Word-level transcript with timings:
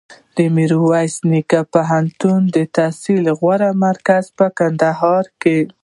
میرویس 0.55 1.15
نیکه 1.29 1.59
پوهنتون 1.73 2.41
دتحصل 2.55 3.23
غوره 3.39 3.69
مرکز 3.83 4.25
په 4.37 4.45
کندهار 4.57 5.23
کي 5.41 5.57